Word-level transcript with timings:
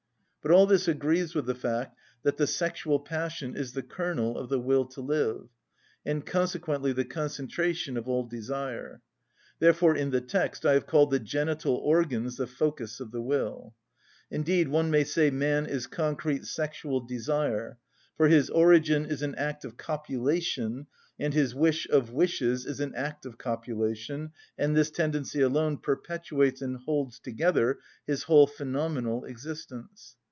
But 0.43 0.49
all 0.49 0.65
this 0.65 0.87
agrees 0.87 1.35
with 1.35 1.45
the 1.45 1.53
fact 1.53 1.95
that 2.23 2.37
the 2.37 2.47
sexual 2.47 2.97
passion 2.99 3.55
is 3.55 3.73
the 3.73 3.83
kernel 3.83 4.39
of 4.39 4.49
the 4.49 4.57
will 4.59 4.85
to 4.85 4.99
live, 4.99 5.49
and 6.03 6.25
consequently 6.25 6.91
the 6.91 7.05
concentration 7.05 7.95
of 7.95 8.07
all 8.09 8.23
desire; 8.23 9.03
therefore 9.59 9.95
in 9.95 10.09
the 10.09 10.19
text 10.19 10.65
I 10.65 10.73
have 10.73 10.87
called 10.87 11.11
the 11.11 11.19
genital 11.19 11.75
organs 11.75 12.37
the 12.37 12.47
focus 12.47 12.99
of 12.99 13.11
the 13.11 13.21
will. 13.21 13.75
Indeed, 14.31 14.67
one 14.67 14.89
may 14.89 15.03
say 15.03 15.29
man 15.29 15.67
is 15.67 15.85
concrete 15.85 16.47
sexual 16.47 17.01
desire; 17.01 17.77
for 18.17 18.27
his 18.27 18.49
origin 18.49 19.05
is 19.05 19.21
an 19.21 19.35
act 19.35 19.63
of 19.63 19.77
copulation 19.77 20.87
and 21.19 21.35
his 21.35 21.53
wish 21.53 21.87
of 21.89 22.11
wishes 22.13 22.65
is 22.65 22.79
an 22.79 22.95
act 22.95 23.27
of 23.27 23.37
copulation, 23.37 24.31
and 24.57 24.75
this 24.75 24.89
tendency 24.89 25.39
alone 25.41 25.77
perpetuates 25.77 26.63
and 26.63 26.77
holds 26.77 27.19
together 27.19 27.77
his 28.07 28.23
whole 28.23 28.47
phenomenal 28.47 29.23
existence. 29.25 30.15